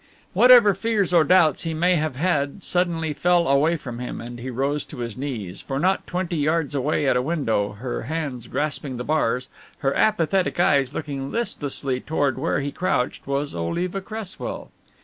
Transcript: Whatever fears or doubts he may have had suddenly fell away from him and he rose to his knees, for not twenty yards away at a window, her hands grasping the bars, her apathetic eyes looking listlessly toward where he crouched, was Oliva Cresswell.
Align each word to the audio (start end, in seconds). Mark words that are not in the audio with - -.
Whatever 0.33 0.73
fears 0.73 1.13
or 1.13 1.23
doubts 1.23 1.61
he 1.61 1.75
may 1.75 1.95
have 1.95 2.15
had 2.15 2.63
suddenly 2.63 3.13
fell 3.13 3.47
away 3.47 3.75
from 3.77 3.99
him 3.99 4.19
and 4.19 4.39
he 4.39 4.49
rose 4.49 4.83
to 4.85 4.97
his 4.97 5.15
knees, 5.15 5.61
for 5.61 5.77
not 5.79 6.07
twenty 6.07 6.37
yards 6.37 6.73
away 6.73 7.05
at 7.05 7.15
a 7.15 7.21
window, 7.21 7.73
her 7.73 8.01
hands 8.01 8.47
grasping 8.47 8.97
the 8.97 9.03
bars, 9.03 9.47
her 9.81 9.93
apathetic 9.93 10.59
eyes 10.59 10.91
looking 10.95 11.29
listlessly 11.31 11.99
toward 11.99 12.39
where 12.39 12.61
he 12.61 12.71
crouched, 12.71 13.27
was 13.27 13.53
Oliva 13.53 14.01
Cresswell. 14.01 14.71